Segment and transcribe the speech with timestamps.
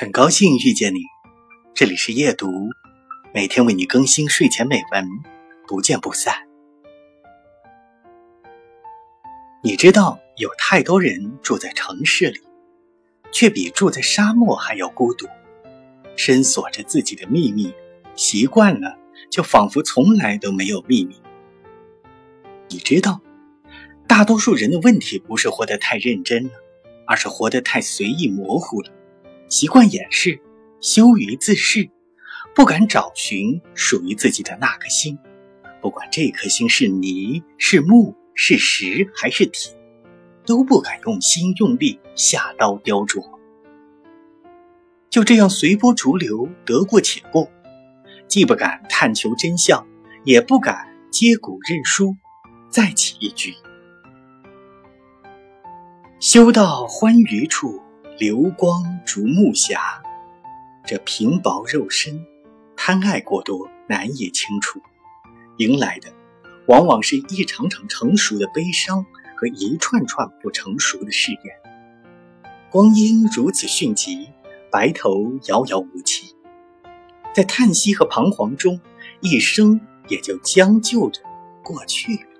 [0.00, 1.00] 很高兴遇见你，
[1.74, 2.46] 这里是夜读，
[3.34, 5.04] 每天为你更新睡前美文，
[5.66, 6.32] 不见不散。
[9.60, 12.40] 你知道有太多人住在城市里，
[13.32, 15.26] 却比住在沙漠还要孤独，
[16.14, 17.74] 深锁着自己的秘密，
[18.14, 18.96] 习惯了
[19.32, 21.20] 就仿佛从来都没有秘密。
[22.68, 23.20] 你知道，
[24.06, 26.52] 大多数人的问题不是活得太认真了，
[27.04, 28.92] 而是活得太随意模糊了。
[29.48, 30.40] 习惯掩饰，
[30.80, 31.88] 羞于自视，
[32.54, 35.18] 不敢找寻属于自己的那颗心。
[35.80, 39.72] 不管这颗心是泥、是木、是石还是铁，
[40.44, 43.22] 都不敢用心用力下刀雕琢。
[45.08, 47.50] 就这样随波逐流，得过且过，
[48.26, 49.86] 既不敢探求真相，
[50.24, 52.14] 也不敢接骨认输，
[52.68, 53.54] 再起一局：
[56.20, 57.80] 修道欢愉处。
[58.18, 60.02] 流光逐暮霞，
[60.84, 62.26] 这平薄肉身，
[62.76, 64.80] 贪爱过多，难以清除。
[65.58, 66.12] 迎来的，
[66.66, 69.06] 往往是一场场成熟的悲伤
[69.36, 72.50] 和一串串不成熟的誓言。
[72.72, 74.28] 光阴如此迅疾，
[74.68, 76.34] 白头遥遥无期。
[77.32, 78.80] 在叹息和彷徨中，
[79.20, 81.20] 一生也就将就着
[81.62, 82.37] 过去了。